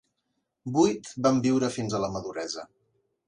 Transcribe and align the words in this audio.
Vuit 0.77 1.11
van 1.27 1.37
viure 1.47 1.71
fins 1.77 1.97
a 1.97 2.01
la 2.05 2.09
maduresa. 2.17 2.65